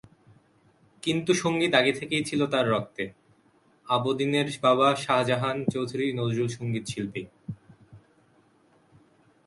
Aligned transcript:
কিন্তু 1.03 1.31
সংগীত 1.33 1.71
আগে 1.75 1.93
থেকেই 1.93 2.23
ছিল 2.25 2.41
তাঁর 2.47 2.65
রক্তে—আবদীনের 2.67 4.47
বাবা 4.61 4.87
শাহজাহান 4.95 5.57
চৌধুরী 5.73 6.07
নজরুলসংগীত 6.11 6.85
শিল্পী। 6.87 7.23